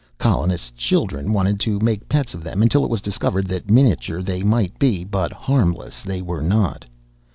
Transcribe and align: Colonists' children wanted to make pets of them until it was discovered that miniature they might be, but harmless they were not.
Colonists' 0.17 0.71
children 0.71 1.31
wanted 1.31 1.59
to 1.59 1.79
make 1.79 2.09
pets 2.09 2.33
of 2.33 2.43
them 2.43 2.63
until 2.63 2.83
it 2.83 2.89
was 2.89 3.01
discovered 3.01 3.45
that 3.45 3.69
miniature 3.69 4.23
they 4.23 4.41
might 4.41 4.79
be, 4.79 5.03
but 5.03 5.31
harmless 5.31 6.01
they 6.01 6.23
were 6.23 6.41
not. 6.41 6.85